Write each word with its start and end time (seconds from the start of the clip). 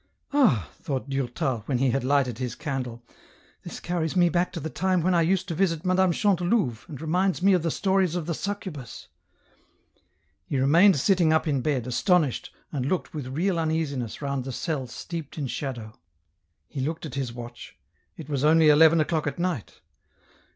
"Ah," 0.33 0.67
thought 0.81 1.11
Durtal, 1.11 1.59
when 1.67 1.77
he 1.77 1.91
had 1.91 2.03
lighted 2.03 2.39
his 2.39 2.55
candle, 2.55 3.03
"this 3.61 3.79
carries 3.79 4.15
me 4.15 4.29
back 4.29 4.51
to 4.53 4.59
the 4.59 4.67
time 4.71 5.01
when 5.03 5.13
I 5.13 5.21
used 5.21 5.47
to 5.49 5.53
visit 5.53 5.85
170 5.85 5.85
EN 5.85 5.89
ROUTE. 5.93 5.93
Madame 5.93 6.11
Chantelouve, 6.67 6.89
and 6.89 6.99
reminds 6.99 7.43
me 7.43 7.53
of 7.53 7.61
the 7.61 7.69
stories 7.69 8.15
of 8.15 8.25
the 8.25 8.33
Succubus." 8.33 9.09
He 10.47 10.57
remained 10.57 10.97
sitting 10.99 11.31
up 11.31 11.47
in 11.47 11.61
bed, 11.61 11.85
astonished, 11.85 12.51
and 12.71 12.87
looked 12.87 13.13
with 13.13 13.27
real 13.27 13.59
uneasiness 13.59 14.23
round 14.23 14.43
the 14.43 14.51
cell 14.51 14.87
steeped 14.87 15.37
in 15.37 15.45
shadow. 15.45 15.93
He 16.67 16.81
looked 16.81 17.05
at 17.05 17.13
his 17.13 17.31
watch, 17.31 17.77
it 18.17 18.27
was 18.27 18.43
only 18.43 18.69
eleven 18.69 18.99
o'clock 19.01 19.27
at 19.27 19.37
night. 19.37 19.81